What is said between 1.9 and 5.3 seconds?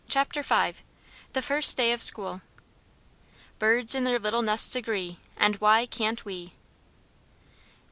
of School "Birds in their little nests agree.